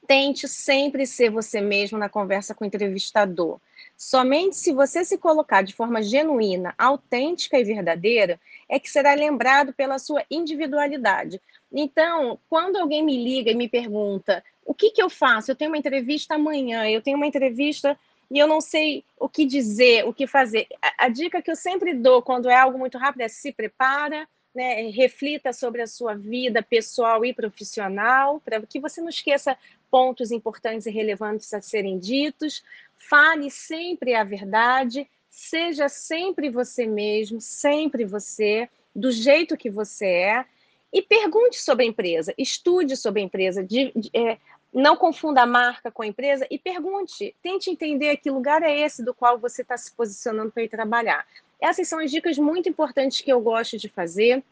tente 0.05 0.47
sempre 0.47 1.05
ser 1.05 1.29
você 1.29 1.59
mesmo 1.59 1.97
na 1.97 2.09
conversa 2.09 2.53
com 2.53 2.63
o 2.63 2.67
entrevistador. 2.67 3.59
Somente 3.97 4.55
se 4.55 4.73
você 4.73 5.05
se 5.05 5.17
colocar 5.17 5.61
de 5.61 5.73
forma 5.73 6.03
genuína, 6.03 6.73
autêntica 6.77 7.57
e 7.57 7.63
verdadeira, 7.63 8.39
é 8.67 8.79
que 8.79 8.89
será 8.89 9.13
lembrado 9.13 9.73
pela 9.73 9.99
sua 9.99 10.23
individualidade. 10.29 11.41
Então, 11.71 12.39
quando 12.49 12.77
alguém 12.77 13.03
me 13.03 13.21
liga 13.21 13.51
e 13.51 13.55
me 13.55 13.69
pergunta 13.69 14.43
o 14.65 14.73
que, 14.73 14.91
que 14.91 15.01
eu 15.01 15.09
faço, 15.09 15.51
eu 15.51 15.55
tenho 15.55 15.71
uma 15.71 15.77
entrevista 15.77 16.35
amanhã, 16.35 16.89
eu 16.89 17.01
tenho 17.01 17.17
uma 17.17 17.27
entrevista 17.27 17.97
e 18.29 18.39
eu 18.39 18.47
não 18.47 18.59
sei 18.59 19.03
o 19.19 19.29
que 19.29 19.45
dizer, 19.45 20.05
o 20.05 20.13
que 20.13 20.25
fazer. 20.25 20.67
A, 20.81 21.05
a 21.05 21.09
dica 21.09 21.41
que 21.41 21.51
eu 21.51 21.55
sempre 21.55 21.93
dou 21.93 22.21
quando 22.21 22.49
é 22.49 22.55
algo 22.55 22.77
muito 22.77 22.97
rápido 22.97 23.21
é 23.21 23.27
se 23.27 23.51
prepara, 23.51 24.27
né, 24.55 24.89
reflita 24.89 25.51
sobre 25.51 25.81
a 25.81 25.87
sua 25.87 26.15
vida 26.15 26.63
pessoal 26.63 27.25
e 27.25 27.33
profissional, 27.33 28.39
para 28.39 28.61
que 28.61 28.79
você 28.79 29.01
não 29.01 29.09
esqueça 29.09 29.57
pontos 29.91 30.31
importantes 30.31 30.87
e 30.87 30.91
relevantes 30.91 31.53
a 31.53 31.61
serem 31.61 31.99
ditos. 31.99 32.63
Fale 32.97 33.51
sempre 33.51 34.15
a 34.15 34.23
verdade, 34.23 35.07
seja 35.29 35.89
sempre 35.89 36.49
você 36.49 36.87
mesmo, 36.87 37.41
sempre 37.41 38.05
você, 38.05 38.69
do 38.95 39.11
jeito 39.11 39.57
que 39.57 39.69
você 39.69 40.05
é, 40.05 40.45
e 40.93 41.01
pergunte 41.01 41.59
sobre 41.59 41.83
a 41.83 41.87
empresa, 41.89 42.33
estude 42.37 42.95
sobre 42.95 43.21
a 43.21 43.25
empresa, 43.25 43.61
de, 43.61 43.91
de, 43.93 44.09
é, 44.13 44.37
não 44.73 44.95
confunda 44.95 45.41
a 45.41 45.45
marca 45.45 45.91
com 45.91 46.03
a 46.03 46.07
empresa 46.07 46.47
e 46.49 46.57
pergunte, 46.57 47.35
tente 47.43 47.69
entender 47.69 48.15
que 48.17 48.31
lugar 48.31 48.63
é 48.63 48.79
esse 48.79 49.03
do 49.03 49.13
qual 49.13 49.37
você 49.37 49.61
está 49.61 49.77
se 49.77 49.91
posicionando 49.91 50.51
para 50.51 50.63
ir 50.63 50.69
trabalhar. 50.69 51.27
Essas 51.61 51.87
são 51.87 51.99
as 51.99 52.11
dicas 52.11 52.37
muito 52.37 52.69
importantes 52.69 53.21
que 53.21 53.31
eu 53.31 53.39
gosto 53.41 53.77
de 53.77 53.89
fazer, 53.89 54.43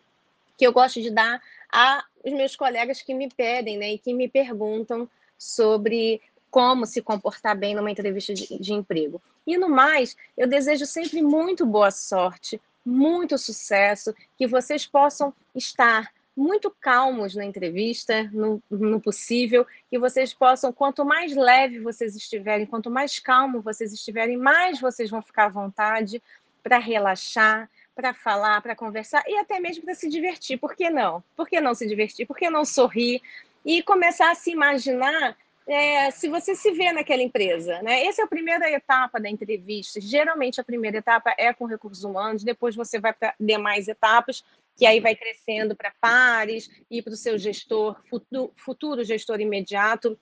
que 0.57 0.65
eu 0.65 0.73
gosto 0.73 1.01
de 1.01 1.09
dar 1.09 1.41
aos 1.69 2.33
meus 2.33 2.55
colegas 2.55 3.01
que 3.01 3.13
me 3.13 3.29
pedem, 3.29 3.77
né, 3.77 3.93
e 3.93 3.97
que 3.97 4.13
me 4.13 4.27
perguntam 4.27 5.09
sobre 5.37 6.21
como 6.49 6.85
se 6.85 7.01
comportar 7.01 7.57
bem 7.57 7.73
numa 7.75 7.89
entrevista 7.89 8.33
de, 8.33 8.59
de 8.59 8.73
emprego. 8.73 9.21
E 9.45 9.57
no 9.57 9.67
mais, 9.67 10.15
eu 10.37 10.47
desejo 10.47 10.85
sempre 10.85 11.21
muito 11.21 11.65
boa 11.65 11.91
sorte, 11.91 12.61
muito 12.85 13.37
sucesso, 13.37 14.13
que 14.37 14.45
vocês 14.45 14.85
possam 14.85 15.33
estar 15.55 16.11
muito 16.35 16.71
calmos 16.71 17.35
na 17.35 17.45
entrevista, 17.45 18.23
no, 18.31 18.61
no, 18.69 18.99
possível, 18.99 19.65
que 19.89 19.99
vocês 19.99 20.33
possam, 20.33 20.73
quanto 20.73 21.05
mais 21.05 21.35
leve 21.35 21.79
vocês 21.79 22.15
estiverem, 22.15 22.65
quanto 22.65 22.89
mais 22.89 23.19
calmo 23.19 23.61
vocês 23.61 23.93
estiverem, 23.93 24.37
mais 24.37 24.79
vocês 24.79 25.09
vão 25.09 25.21
ficar 25.21 25.45
à 25.45 25.49
vontade 25.49 26.21
para 26.63 26.77
relaxar, 26.77 27.69
para 27.93 28.13
falar, 28.13 28.61
para 28.61 28.75
conversar 28.75 29.23
e 29.27 29.37
até 29.37 29.59
mesmo 29.59 29.83
para 29.83 29.93
se 29.93 30.09
divertir. 30.09 30.57
Por 30.57 30.75
que 30.75 30.89
não? 30.89 31.23
Por 31.35 31.47
que 31.47 31.61
não 31.61 31.75
se 31.75 31.87
divertir? 31.87 32.25
Por 32.25 32.37
que 32.37 32.49
não 32.49 32.65
sorrir 32.65 33.21
e 33.65 33.83
começar 33.83 34.31
a 34.31 34.35
se 34.35 34.51
imaginar 34.51 35.37
é, 35.65 36.11
se 36.11 36.27
você 36.27 36.55
se 36.55 36.71
vê 36.71 36.91
naquela 36.91 37.21
empresa, 37.21 37.81
né? 37.81 38.05
Essa 38.05 38.23
é 38.23 38.25
a 38.25 38.27
primeira 38.27 38.69
etapa 38.69 39.19
da 39.19 39.29
entrevista. 39.29 40.01
Geralmente 40.01 40.59
a 40.59 40.63
primeira 40.63 40.97
etapa 40.97 41.33
é 41.37 41.53
com 41.53 41.65
recursos 41.65 42.03
humanos, 42.03 42.43
depois 42.43 42.75
você 42.75 42.99
vai 42.99 43.13
para 43.13 43.33
demais 43.39 43.87
etapas, 43.87 44.43
que 44.75 44.85
aí 44.85 44.99
vai 44.99 45.15
crescendo 45.15 45.75
para 45.75 45.93
pares 46.01 46.69
e 46.89 47.01
para 47.01 47.13
o 47.13 47.17
seu 47.17 47.37
gestor, 47.37 47.95
futuro, 48.09 48.51
futuro 48.57 49.03
gestor 49.03 49.39
imediato. 49.39 50.19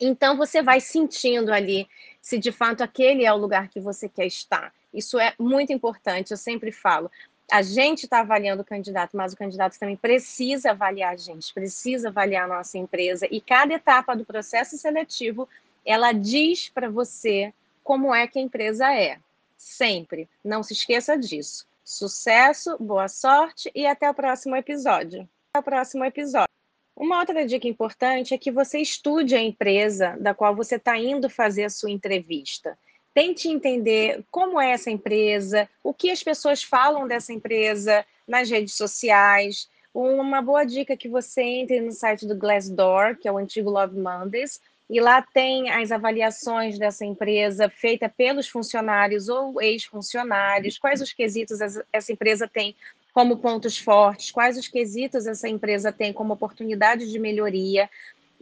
Então 0.00 0.36
você 0.36 0.62
vai 0.62 0.80
sentindo 0.80 1.52
ali 1.52 1.88
se 2.20 2.38
de 2.38 2.50
fato 2.50 2.82
aquele 2.82 3.24
é 3.24 3.32
o 3.32 3.36
lugar 3.36 3.68
que 3.68 3.80
você 3.80 4.08
quer 4.08 4.26
estar. 4.26 4.72
Isso 4.92 5.18
é 5.18 5.34
muito 5.38 5.72
importante, 5.72 6.30
eu 6.30 6.36
sempre 6.36 6.70
falo 6.72 7.10
a 7.50 7.62
gente 7.62 8.04
está 8.04 8.20
avaliando 8.20 8.62
o 8.62 8.64
candidato, 8.64 9.16
mas 9.16 9.32
o 9.32 9.36
candidato 9.36 9.78
também 9.78 9.96
precisa 9.96 10.70
avaliar 10.70 11.12
a 11.12 11.16
gente, 11.16 11.52
precisa 11.52 12.08
avaliar 12.08 12.44
a 12.44 12.56
nossa 12.56 12.78
empresa. 12.78 13.26
E 13.30 13.40
cada 13.40 13.74
etapa 13.74 14.16
do 14.16 14.24
processo 14.24 14.76
seletivo, 14.76 15.48
ela 15.84 16.12
diz 16.12 16.68
para 16.68 16.88
você 16.88 17.52
como 17.82 18.14
é 18.14 18.26
que 18.26 18.38
a 18.38 18.42
empresa 18.42 18.92
é. 18.92 19.18
Sempre. 19.56 20.28
Não 20.42 20.62
se 20.62 20.72
esqueça 20.72 21.16
disso. 21.16 21.66
Sucesso, 21.84 22.76
boa 22.80 23.08
sorte 23.08 23.70
e 23.74 23.86
até 23.86 24.08
o 24.08 24.14
próximo 24.14 24.56
episódio. 24.56 25.28
Até 25.52 25.60
o 25.60 25.62
próximo 25.62 26.04
episódio. 26.04 26.53
Uma 26.96 27.18
outra 27.18 27.44
dica 27.44 27.66
importante 27.66 28.34
é 28.34 28.38
que 28.38 28.52
você 28.52 28.78
estude 28.78 29.34
a 29.34 29.42
empresa 29.42 30.16
da 30.20 30.32
qual 30.32 30.54
você 30.54 30.76
está 30.76 30.96
indo 30.96 31.28
fazer 31.28 31.64
a 31.64 31.70
sua 31.70 31.90
entrevista. 31.90 32.78
Tente 33.12 33.48
entender 33.48 34.24
como 34.30 34.60
é 34.60 34.70
essa 34.70 34.90
empresa, 34.90 35.68
o 35.82 35.92
que 35.92 36.10
as 36.10 36.22
pessoas 36.22 36.62
falam 36.62 37.08
dessa 37.08 37.32
empresa 37.32 38.04
nas 38.26 38.48
redes 38.48 38.74
sociais. 38.74 39.68
Uma 39.92 40.40
boa 40.40 40.64
dica 40.64 40.92
é 40.92 40.96
que 40.96 41.08
você 41.08 41.42
entre 41.42 41.80
no 41.80 41.92
site 41.92 42.26
do 42.26 42.36
Glassdoor, 42.36 43.16
que 43.16 43.28
é 43.28 43.32
o 43.32 43.38
antigo 43.38 43.70
Love 43.70 43.98
Mondays, 43.98 44.60
e 44.88 45.00
lá 45.00 45.22
tem 45.22 45.70
as 45.70 45.90
avaliações 45.90 46.78
dessa 46.78 47.04
empresa 47.04 47.68
feita 47.68 48.08
pelos 48.08 48.48
funcionários 48.48 49.28
ou 49.28 49.60
ex-funcionários, 49.60 50.78
quais 50.78 51.00
os 51.00 51.12
quesitos 51.12 51.58
essa 51.92 52.12
empresa 52.12 52.46
tem 52.46 52.76
como 53.14 53.36
pontos 53.36 53.78
fortes, 53.78 54.32
quais 54.32 54.58
os 54.58 54.66
quesitos 54.66 55.26
essa 55.26 55.48
empresa 55.48 55.92
tem 55.92 56.12
como 56.12 56.34
oportunidade 56.34 57.08
de 57.10 57.18
melhoria 57.18 57.88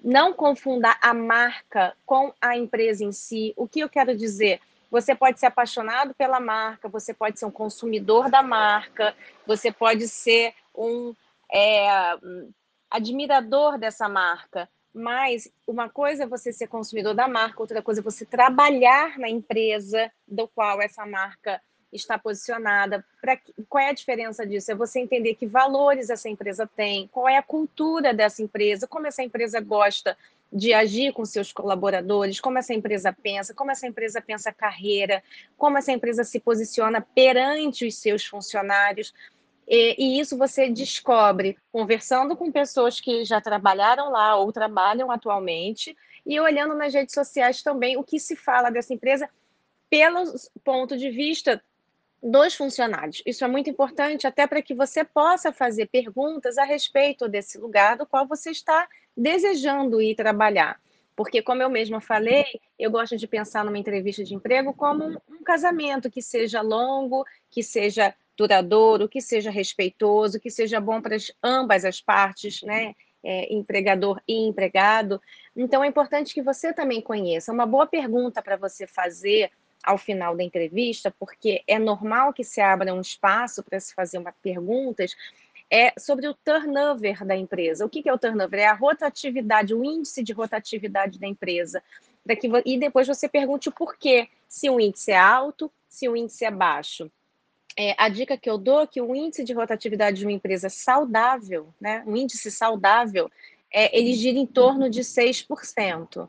não 0.02 0.32
confunda 0.32 0.96
a 1.00 1.14
marca 1.14 1.94
com 2.04 2.32
a 2.40 2.56
empresa 2.56 3.04
em 3.04 3.12
si. 3.12 3.52
O 3.56 3.68
que 3.68 3.80
eu 3.80 3.88
quero 3.88 4.16
dizer? 4.16 4.60
Você 4.90 5.14
pode 5.14 5.38
ser 5.38 5.46
apaixonado 5.46 6.14
pela 6.14 6.40
marca, 6.40 6.88
você 6.88 7.14
pode 7.14 7.38
ser 7.38 7.46
um 7.46 7.50
consumidor 7.50 8.28
da 8.28 8.42
marca, 8.42 9.14
você 9.46 9.70
pode 9.70 10.08
ser 10.08 10.54
um 10.74 11.14
é, 11.52 12.16
admirador 12.90 13.78
dessa 13.78 14.08
marca. 14.08 14.68
Mas 14.92 15.50
uma 15.66 15.88
coisa 15.88 16.24
é 16.24 16.26
você 16.26 16.52
ser 16.52 16.66
consumidor 16.66 17.14
da 17.14 17.28
marca, 17.28 17.62
outra 17.62 17.80
coisa 17.80 18.00
é 18.00 18.02
você 18.02 18.26
trabalhar 18.26 19.18
na 19.18 19.28
empresa 19.28 20.10
do 20.26 20.48
qual 20.48 20.82
essa 20.82 21.06
marca 21.06 21.60
está 21.92 22.18
posicionada. 22.18 23.04
Pra, 23.20 23.38
qual 23.68 23.84
é 23.84 23.90
a 23.90 23.94
diferença 23.94 24.46
disso? 24.46 24.72
É 24.72 24.75
você 24.75 25.00
entender 25.00 25.34
que 25.34 25.46
valores 25.46 26.11
essa 26.11 26.28
empresa 26.28 26.68
tem, 26.76 27.08
qual 27.08 27.28
é 27.28 27.37
a 27.37 27.42
cultura 27.42 28.14
dessa 28.14 28.42
empresa, 28.42 28.87
como 28.87 29.06
essa 29.06 29.22
empresa 29.22 29.61
gosta 29.61 30.16
de 30.52 30.75
agir 30.75 31.12
com 31.12 31.25
seus 31.25 31.52
colaboradores, 31.52 32.40
como 32.40 32.58
essa 32.58 32.75
empresa 32.75 33.12
pensa, 33.12 33.54
como 33.54 33.70
essa 33.70 33.87
empresa 33.87 34.20
pensa 34.20 34.52
carreira, 34.52 35.22
como 35.56 35.78
essa 35.78 35.92
empresa 35.92 36.25
se 36.25 36.38
posiciona 36.38 37.00
perante 37.00 37.87
os 37.87 37.96
seus 37.96 38.25
funcionários. 38.25 39.14
E, 39.66 39.94
e, 39.99 40.20
isso 40.20 40.37
você 40.37 40.68
descobre 40.68 41.56
conversando 41.70 42.37
com 42.37 42.52
pessoas 42.52 43.00
que 43.00 43.25
já 43.25 43.40
trabalharam 43.40 44.11
lá 44.11 44.37
ou 44.37 44.52
trabalham 44.52 45.11
atualmente 45.11 45.96
e 46.26 46.38
olhando 46.38 46.75
nas 46.75 46.92
redes 46.92 47.14
sociais 47.14 47.62
também 47.62 47.96
o 47.96 48.04
que 48.04 48.18
se 48.18 48.37
fala 48.37 48.70
dessa 48.70 48.92
empresa 48.92 49.30
pelo 49.88 50.25
ponto 50.64 50.96
de 50.96 51.11
vista 51.11 51.62
dos 52.22 52.54
funcionários. 52.54 53.20
Isso 53.26 53.44
é 53.44 53.48
muito 53.48 53.68
importante 53.68 54.26
até 54.26 54.46
para 54.46 54.62
que 54.62 54.74
você 54.74 55.02
possa 55.04 55.52
fazer 55.52 55.86
perguntas 55.86 56.56
a 56.56 56.64
respeito 56.64 57.28
desse 57.28 57.58
lugar 57.58 57.96
do 57.96 58.06
qual 58.06 58.26
você 58.28 58.50
está 58.50 58.86
desejando 59.16 60.00
ir 60.00 60.14
trabalhar. 60.14 60.80
Porque, 61.16 61.42
como 61.42 61.62
eu 61.62 61.68
mesma 61.68 62.00
falei, 62.00 62.44
eu 62.78 62.90
gosto 62.90 63.16
de 63.16 63.26
pensar 63.26 63.64
numa 63.64 63.78
entrevista 63.78 64.24
de 64.24 64.34
emprego 64.34 64.72
como 64.72 65.20
um, 65.28 65.42
casamento 65.44 66.10
que 66.10 66.22
seja 66.22 66.62
longo, 66.62 67.24
que 67.50 67.62
seja 67.62 68.14
duradouro, 68.36 69.08
que 69.08 69.20
seja 69.20 69.50
respeitoso, 69.50 70.40
que 70.40 70.50
seja 70.50 70.80
bom 70.80 71.02
para 71.02 71.16
ambas 71.42 71.84
as 71.84 72.00
partes, 72.00 72.62
né? 72.62 72.94
É, 73.24 73.52
empregador 73.54 74.20
e 74.26 74.34
empregado. 74.48 75.20
Então, 75.54 75.84
é 75.84 75.86
importante 75.86 76.34
que 76.34 76.42
você 76.42 76.72
também 76.72 77.00
conheça. 77.00 77.52
Uma 77.52 77.66
boa 77.66 77.86
pergunta 77.86 78.42
para 78.42 78.56
você 78.56 78.84
fazer 78.84 79.50
ao 79.82 79.98
final 79.98 80.36
da 80.36 80.42
entrevista, 80.42 81.14
porque 81.18 81.62
é 81.66 81.78
normal 81.78 82.32
que 82.32 82.44
se 82.44 82.60
abra 82.60 82.94
um 82.94 83.00
espaço 83.00 83.62
para 83.62 83.80
se 83.80 83.94
fazer 83.94 84.18
uma 84.18 84.32
perguntas, 84.32 85.16
é 85.70 85.92
sobre 85.98 86.28
o 86.28 86.34
turnover 86.34 87.24
da 87.24 87.34
empresa. 87.34 87.86
O 87.86 87.88
que 87.88 88.06
é 88.06 88.12
o 88.12 88.18
turnover? 88.18 88.60
É 88.60 88.66
a 88.66 88.74
rotatividade, 88.74 89.74
o 89.74 89.82
índice 89.82 90.22
de 90.22 90.32
rotatividade 90.32 91.18
da 91.18 91.26
empresa. 91.26 91.82
Que, 92.40 92.48
e 92.66 92.78
depois 92.78 93.08
você 93.08 93.28
pergunte 93.28 93.68
o 93.68 93.72
porquê, 93.72 94.28
se 94.46 94.68
o 94.68 94.78
índice 94.78 95.12
é 95.12 95.18
alto, 95.18 95.72
se 95.88 96.08
o 96.08 96.16
índice 96.16 96.44
é 96.44 96.50
baixo. 96.50 97.10
É, 97.76 97.94
a 97.96 98.10
dica 98.10 98.36
que 98.36 98.50
eu 98.50 98.58
dou 98.58 98.82
é 98.82 98.86
que 98.86 99.00
o 99.00 99.14
índice 99.16 99.42
de 99.42 99.54
rotatividade 99.54 100.18
de 100.18 100.26
uma 100.26 100.32
empresa 100.32 100.68
saudável, 100.68 101.72
né, 101.80 102.04
um 102.06 102.14
índice 102.14 102.50
saudável, 102.50 103.30
é, 103.72 103.98
ele 103.98 104.12
gira 104.12 104.38
em 104.38 104.46
torno 104.46 104.90
de 104.90 105.00
6%. 105.00 106.28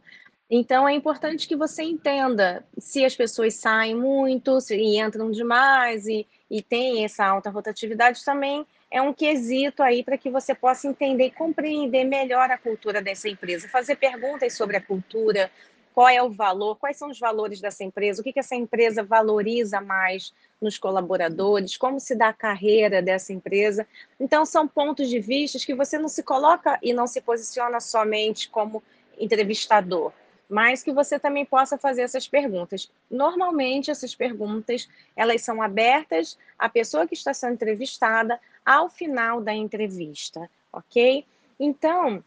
Então, 0.55 0.87
é 0.87 0.93
importante 0.93 1.47
que 1.47 1.55
você 1.55 1.81
entenda 1.81 2.63
se 2.77 3.03
as 3.03 3.15
pessoas 3.15 3.55
saem 3.55 3.95
muito 3.95 4.61
se, 4.61 4.75
e 4.75 4.99
entram 4.99 5.31
demais 5.31 6.05
e, 6.05 6.27
e 6.47 6.61
tem 6.61 7.03
essa 7.03 7.25
alta 7.25 7.49
rotatividade 7.49 8.23
também 8.23 8.63
é 8.91 9.01
um 9.01 9.11
quesito 9.11 9.81
aí 9.81 10.03
para 10.03 10.15
que 10.15 10.29
você 10.29 10.53
possa 10.53 10.87
entender 10.87 11.25
e 11.25 11.31
compreender 11.31 12.03
melhor 12.03 12.51
a 12.51 12.57
cultura 12.59 13.01
dessa 13.01 13.27
empresa, 13.27 13.67
fazer 13.67 13.95
perguntas 13.95 14.55
sobre 14.55 14.77
a 14.77 14.81
cultura, 14.81 15.49
qual 15.91 16.07
é 16.07 16.21
o 16.21 16.29
valor, 16.29 16.75
quais 16.75 16.97
são 16.97 17.09
os 17.09 17.19
valores 17.19 17.59
dessa 17.59 17.83
empresa, 17.83 18.21
o 18.21 18.23
que, 18.23 18.31
que 18.31 18.39
essa 18.39 18.53
empresa 18.53 19.01
valoriza 19.01 19.81
mais 19.81 20.31
nos 20.61 20.77
colaboradores, 20.77 21.75
como 21.77 21.99
se 21.99 22.13
dá 22.13 22.27
a 22.27 22.33
carreira 22.33 23.01
dessa 23.01 23.33
empresa. 23.33 23.87
Então, 24.19 24.45
são 24.45 24.67
pontos 24.67 25.09
de 25.09 25.19
vista 25.19 25.57
que 25.57 25.73
você 25.73 25.97
não 25.97 26.07
se 26.07 26.21
coloca 26.21 26.77
e 26.79 26.93
não 26.93 27.07
se 27.07 27.21
posiciona 27.21 27.79
somente 27.79 28.47
como 28.49 28.83
entrevistador, 29.17 30.13
mas 30.53 30.83
que 30.83 30.93
você 30.93 31.17
também 31.17 31.43
possa 31.43 31.79
fazer 31.79 32.03
essas 32.03 32.27
perguntas. 32.27 32.87
Normalmente 33.09 33.89
essas 33.89 34.13
perguntas, 34.13 34.87
elas 35.15 35.41
são 35.41 35.63
abertas 35.63 36.37
à 36.59 36.69
pessoa 36.69 37.07
que 37.07 37.15
está 37.15 37.33
sendo 37.33 37.53
entrevistada 37.53 38.39
ao 38.63 38.87
final 38.87 39.41
da 39.41 39.51
entrevista, 39.51 40.47
ok? 40.71 41.25
Então, 41.59 42.23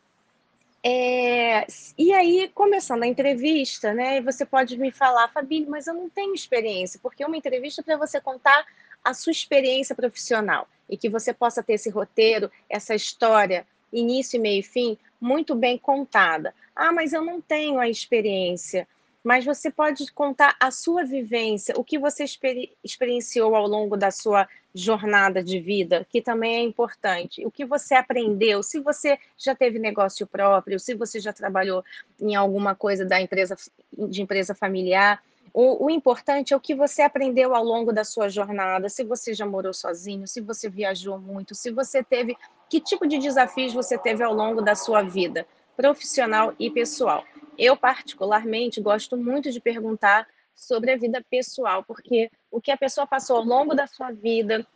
é, 0.83 1.69
e 1.97 2.13
aí, 2.13 2.51
começando 2.53 3.05
a 3.05 3.07
entrevista, 3.07 3.95
né, 3.95 4.21
você 4.21 4.45
pode 4.45 4.77
me 4.77 4.91
falar, 4.91 5.29
Fabi, 5.29 5.65
mas 5.65 5.87
eu 5.87 5.95
não 5.95 6.11
tenho 6.11 6.35
experiência, 6.35 6.99
porque 7.01 7.25
uma 7.25 7.37
entrevista 7.37 7.81
é 7.81 7.85
para 7.85 7.97
você 7.97 8.21
contar 8.21 8.67
a 9.05 9.15
sua 9.15 9.31
experiência 9.31 9.95
profissional 9.95 10.67
e 10.91 10.97
que 10.97 11.09
você 11.09 11.33
possa 11.33 11.63
ter 11.63 11.75
esse 11.75 11.91
roteiro, 11.91 12.51
essa 12.69 12.93
história, 12.93 13.65
início, 13.93 14.41
meio 14.41 14.59
e 14.59 14.65
fim, 14.65 14.99
muito 15.21 15.55
bem 15.55 15.79
contada. 15.79 16.55
Ah, 16.75 16.93
mas 16.93 17.13
eu 17.13 17.25
não 17.25 17.41
tenho 17.41 17.79
a 17.79 17.89
experiência. 17.89 18.87
mas 19.27 19.45
você 19.45 19.73
pode 19.73 20.13
contar 20.13 20.55
a 20.61 20.71
sua 20.71 21.05
vivência, 21.05 21.75
o 21.77 21.83
que 21.83 21.99
você 21.99 22.23
exper 22.23 22.71
experienciou 22.85 23.57
ao 23.57 23.67
longo 23.67 23.97
da 23.97 24.13
sua 24.13 24.49
jornada 24.73 25.43
de 25.43 25.59
vida, 25.59 26.07
que 26.09 26.23
também 26.23 26.59
é 26.59 26.61
importante. 26.61 27.45
O 27.45 27.51
que 27.51 27.65
você 27.65 27.97
aprendeu, 27.97 28.63
se 28.63 28.79
você 28.79 29.19
já 29.37 29.53
teve 29.53 29.81
negócio 29.81 30.29
próprio, 30.29 30.79
se 30.79 30.95
você 30.95 31.19
já 31.19 31.33
trabalhou 31.33 31.85
em 32.21 32.37
alguma 32.37 32.77
coisa 32.77 33.05
da 33.05 33.21
empresa 33.21 33.57
de 33.93 34.23
empresa 34.23 34.55
familiar, 34.55 35.21
o, 35.53 35.87
o, 35.87 35.91
importante 35.91 36.53
é 36.53 36.57
o 36.57 36.61
que 36.61 36.75
você 36.75 37.03
aprendeu 37.03 37.55
ao 37.55 37.65
longo 37.65 37.93
da 37.93 38.05
sua 38.05 38.29
jornada, 38.29 38.89
se 38.89 39.05
você 39.05 39.33
já 39.33 39.47
morou 39.47 39.73
sozinho, 39.73 40.27
se 40.27 40.41
você 40.41 40.69
viajou 40.69 41.19
muito, 41.19 41.55
se 41.55 41.71
você 41.71 42.03
teve, 42.03 42.37
que 42.69 42.81
tipo 42.81 43.07
de 43.07 43.19
desafios 43.19 43.73
você 43.73 43.97
teve 43.97 44.23
ao 44.23 44.35
longo 44.35 44.61
da 44.61 44.75
sua 44.75 45.03
vida, 45.03 45.47
profissional 45.77 46.55
e 46.59 46.71
pessoal. 46.71 47.25
Eu, 47.59 47.77
particularmente, 47.77 48.81
gosto 48.81 49.17
muito 49.17 49.51
de 49.51 49.61
perguntar 49.61 50.27
sobre 50.55 50.93
a 50.93 50.97
vida 50.97 51.25
pessoal, 51.31 51.85
porque 51.85 52.31
o 52.51 52.61
que 52.61 52.71
a 52.71 52.77
pessoa 52.77 53.07
passou 53.07 53.37
ao 53.37 53.45
longo 53.45 53.75
da 53.75 53.87
sua 53.87 54.11
vida, 54.11 54.67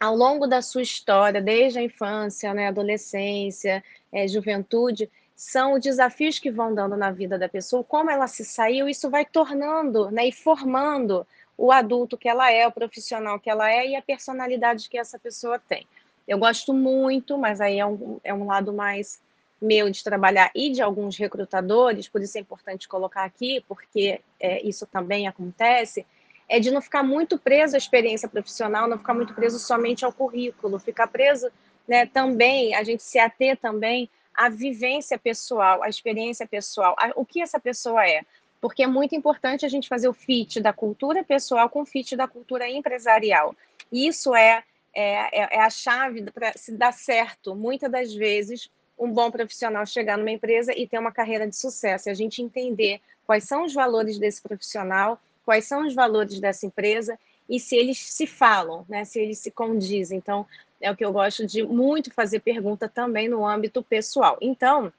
ao 0.00 0.16
longo 0.16 0.46
da 0.46 0.60
sua 0.60 0.82
história, 0.82 1.40
desde 1.40 1.78
a 1.78 1.82
infância, 1.82 2.52
né, 2.52 2.68
adolescência, 2.68 3.82
é, 4.10 4.26
juventude, 4.26 5.10
são 5.34 5.74
os 5.74 5.80
desafios 5.80 6.38
que 6.38 6.50
vão 6.50 6.74
dando 6.74 6.96
na 6.96 7.10
vida 7.10 7.38
da 7.38 7.48
pessoa, 7.48 7.82
como 7.82 8.10
ela 8.10 8.26
se 8.26 8.44
saiu, 8.44 8.88
isso 8.88 9.10
vai 9.10 9.24
tornando 9.24 10.10
né, 10.10 10.28
e 10.28 10.32
formando 10.32 11.26
o 11.56 11.70
adulto 11.70 12.16
que 12.16 12.28
ela 12.28 12.50
é, 12.50 12.66
o 12.66 12.72
profissional 12.72 13.38
que 13.38 13.50
ela 13.50 13.70
é 13.70 13.88
e 13.88 13.96
a 13.96 14.02
personalidade 14.02 14.88
que 14.88 14.98
essa 14.98 15.18
pessoa 15.18 15.58
tem. 15.58 15.86
Eu 16.26 16.38
gosto 16.38 16.72
muito, 16.72 17.36
mas 17.36 17.60
aí 17.60 17.78
é 17.78 17.86
um, 17.86 18.20
é 18.22 18.32
um 18.32 18.46
lado 18.46 18.72
mais 18.72 19.20
meu 19.60 19.90
de 19.90 20.02
trabalhar 20.02 20.50
e 20.54 20.70
de 20.70 20.82
alguns 20.82 21.16
recrutadores, 21.16 22.08
por 22.08 22.20
isso 22.20 22.36
é 22.36 22.40
importante 22.40 22.88
colocar 22.88 23.24
aqui, 23.24 23.64
porque 23.68 24.20
é, 24.40 24.60
isso 24.66 24.86
também 24.86 25.28
acontece, 25.28 26.04
é 26.48 26.58
de 26.58 26.70
não 26.70 26.82
ficar 26.82 27.02
muito 27.02 27.38
preso 27.38 27.76
à 27.76 27.78
experiência 27.78 28.28
profissional, 28.28 28.88
não 28.88 28.98
ficar 28.98 29.14
muito 29.14 29.34
preso 29.34 29.58
somente 29.58 30.04
ao 30.04 30.12
currículo, 30.12 30.78
ficar 30.78 31.06
preso 31.06 31.50
né, 31.86 32.06
também, 32.06 32.74
a 32.74 32.82
gente 32.82 33.02
se 33.02 33.18
ater 33.18 33.56
também 33.56 34.10
a 34.34 34.48
vivência 34.48 35.18
pessoal, 35.18 35.82
a 35.82 35.88
experiência 35.88 36.46
pessoal, 36.46 36.94
a, 36.98 37.12
o 37.16 37.24
que 37.24 37.40
essa 37.40 37.60
pessoa 37.60 38.06
é. 38.06 38.22
Porque 38.60 38.82
é 38.82 38.86
muito 38.86 39.14
importante 39.14 39.66
a 39.66 39.68
gente 39.68 39.88
fazer 39.88 40.08
o 40.08 40.12
fit 40.12 40.60
da 40.60 40.72
cultura 40.72 41.24
pessoal 41.24 41.68
com 41.68 41.82
o 41.82 41.86
fit 41.86 42.14
da 42.16 42.28
cultura 42.28 42.68
empresarial. 42.68 43.56
Isso 43.90 44.34
é, 44.34 44.62
é, 44.94 45.40
é, 45.40 45.56
é 45.56 45.60
a 45.60 45.70
chave 45.70 46.22
para 46.30 46.52
se 46.56 46.72
dar 46.72 46.92
certo. 46.92 47.54
Muitas 47.56 47.90
das 47.90 48.14
vezes, 48.14 48.70
um 48.98 49.10
bom 49.10 49.30
profissional 49.30 49.84
chegar 49.84 50.16
numa 50.16 50.30
empresa 50.30 50.72
e 50.76 50.86
ter 50.86 50.98
uma 50.98 51.10
carreira 51.10 51.46
de 51.48 51.56
sucesso. 51.56 52.08
E 52.08 52.10
a 52.10 52.14
gente 52.14 52.40
entender 52.40 53.00
quais 53.26 53.44
são 53.44 53.64
os 53.64 53.74
valores 53.74 54.18
desse 54.18 54.40
profissional, 54.40 55.20
quais 55.44 55.64
são 55.64 55.86
os 55.86 55.94
valores 55.94 56.38
dessa 56.38 56.64
empresa 56.64 57.18
e 57.48 57.58
se 57.58 57.76
eles 57.76 57.98
se 57.98 58.26
falam, 58.26 58.84
né, 58.88 59.04
se 59.04 59.20
eles 59.20 59.38
se 59.38 59.50
condizem. 59.50 60.18
Então, 60.18 60.46
é 60.82 60.90
o 60.90 60.96
que 60.96 61.04
eu 61.04 61.12
gosto 61.12 61.46
de 61.46 61.62
muito 61.62 62.12
fazer 62.12 62.40
pergunta 62.40 62.88
também 62.88 63.28
no 63.28 63.46
âmbito 63.46 63.82
pessoal. 63.82 64.36
Então, 64.40 64.92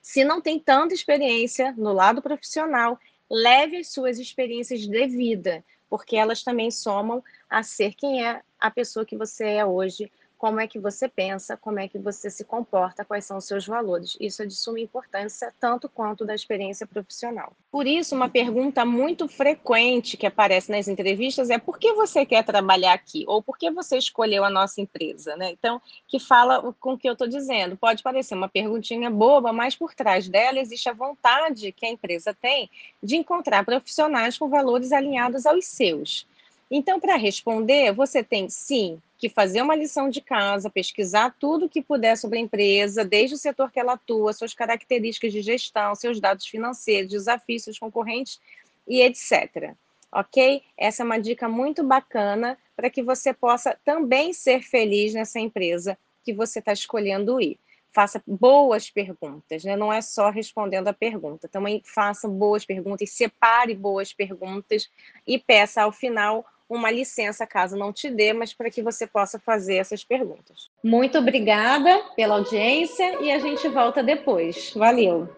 se 0.00 0.24
não 0.24 0.40
tem 0.40 0.58
tanta 0.58 0.94
experiência 0.94 1.74
no 1.76 1.92
lado 1.92 2.20
profissional, 2.22 2.98
leve 3.30 3.78
as 3.78 3.88
suas 3.88 4.18
experiências 4.18 4.80
de 4.80 5.06
vida, 5.06 5.64
porque 5.88 6.16
elas 6.16 6.42
também 6.42 6.70
somam 6.70 7.24
a 7.48 7.62
ser 7.62 7.94
quem 7.94 8.24
é 8.24 8.42
a 8.60 8.70
pessoa 8.70 9.06
que 9.06 9.16
você 9.16 9.44
é 9.44 9.64
hoje 9.64 10.10
como 10.42 10.58
é 10.58 10.66
que 10.66 10.80
você 10.80 11.08
pensa, 11.08 11.56
como 11.56 11.78
é 11.78 11.86
que 11.86 11.96
você 11.96 12.28
se 12.28 12.44
comporta, 12.44 13.04
quais 13.04 13.24
são 13.24 13.36
os 13.36 13.44
seus 13.44 13.64
valores. 13.64 14.16
Isso 14.18 14.42
é 14.42 14.46
de 14.46 14.56
suma 14.56 14.80
importância, 14.80 15.54
tanto 15.60 15.88
quanto 15.88 16.24
da 16.24 16.34
experiência 16.34 16.84
profissional. 16.84 17.52
Por 17.70 17.86
isso, 17.86 18.16
uma 18.16 18.28
pergunta 18.28 18.84
muito 18.84 19.28
frequente 19.28 20.16
que 20.16 20.26
aparece 20.26 20.68
nas 20.68 20.88
entrevistas 20.88 21.48
é 21.48 21.58
por 21.58 21.78
que 21.78 21.92
você 21.92 22.26
quer 22.26 22.42
trabalhar 22.42 22.92
aqui? 22.92 23.24
Ou 23.28 23.40
por 23.40 23.56
que 23.56 23.70
você 23.70 23.96
escolheu 23.96 24.42
a 24.42 24.50
nossa 24.50 24.80
empresa? 24.80 25.36
Né? 25.36 25.52
Então, 25.52 25.80
que 26.08 26.18
fala 26.18 26.74
com 26.80 26.94
o 26.94 26.98
que 26.98 27.08
eu 27.08 27.12
estou 27.12 27.28
dizendo. 27.28 27.76
Pode 27.76 28.02
parecer 28.02 28.34
uma 28.34 28.48
perguntinha 28.48 29.08
boba, 29.08 29.52
mas 29.52 29.76
por 29.76 29.94
trás 29.94 30.28
dela 30.28 30.58
existe 30.58 30.88
a 30.88 30.92
vontade 30.92 31.70
que 31.70 31.86
a 31.86 31.90
empresa 31.90 32.34
tem 32.34 32.68
de 33.00 33.14
encontrar 33.14 33.64
profissionais 33.64 34.36
com 34.36 34.48
valores 34.48 34.90
alinhados 34.90 35.46
aos 35.46 35.66
seus. 35.66 36.26
Então, 36.68 36.98
para 36.98 37.14
responder, 37.14 37.92
você 37.92 38.24
tem 38.24 38.48
sim 38.48 39.00
que 39.22 39.28
fazer 39.28 39.62
uma 39.62 39.76
lição 39.76 40.10
de 40.10 40.20
casa, 40.20 40.68
pesquisar 40.68 41.32
tudo 41.38 41.68
que 41.68 41.80
puder 41.80 42.16
sobre 42.16 42.40
a 42.40 42.42
empresa, 42.42 43.04
desde 43.04 43.36
o 43.36 43.38
setor 43.38 43.70
que 43.70 43.78
ela 43.78 43.92
atua, 43.92 44.32
suas 44.32 44.52
características 44.52 45.32
de 45.32 45.40
gestão, 45.40 45.94
seus 45.94 46.18
dados 46.18 46.44
financeiros, 46.44 47.12
desafios, 47.12 47.62
seus 47.62 47.78
concorrentes 47.78 48.40
e 48.84 49.00
etc. 49.00 49.76
Ok? 50.10 50.64
Essa 50.76 51.04
é 51.04 51.06
uma 51.06 51.20
dica 51.20 51.48
muito 51.48 51.84
bacana 51.84 52.58
para 52.74 52.90
que 52.90 53.00
você 53.00 53.32
possa 53.32 53.78
também 53.84 54.32
ser 54.32 54.60
feliz 54.60 55.14
nessa 55.14 55.38
empresa 55.38 55.96
que 56.24 56.32
você 56.32 56.58
está 56.58 56.72
escolhendo 56.72 57.40
ir. 57.40 57.60
Faça 57.92 58.20
boas 58.26 58.90
perguntas, 58.90 59.62
né? 59.62 59.76
não 59.76 59.92
é 59.92 60.02
só 60.02 60.30
respondendo 60.30 60.88
a 60.88 60.92
pergunta. 60.92 61.46
Também 61.46 61.80
faça 61.84 62.26
boas 62.26 62.64
perguntas, 62.64 63.08
separe 63.10 63.72
boas 63.72 64.12
perguntas 64.12 64.90
e 65.24 65.38
peça 65.38 65.82
ao 65.82 65.92
final 65.92 66.44
uma 66.72 66.90
licença, 66.90 67.46
caso 67.46 67.76
não 67.76 67.92
te 67.92 68.10
dê, 68.10 68.32
mas 68.32 68.52
para 68.52 68.70
que 68.70 68.82
você 68.82 69.06
possa 69.06 69.38
fazer 69.38 69.76
essas 69.76 70.02
perguntas. 70.02 70.70
Muito 70.82 71.18
obrigada 71.18 72.02
pela 72.16 72.36
audiência 72.36 73.22
e 73.22 73.30
a 73.30 73.38
gente 73.38 73.68
volta 73.68 74.02
depois. 74.02 74.72
Valeu! 74.74 75.28